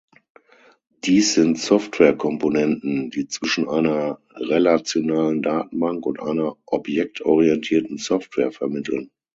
[1.03, 9.11] Dies sind Softwarekomponenten, die zwischen einer relationalen Datenbank und einer objektorientierten Software vermitteln.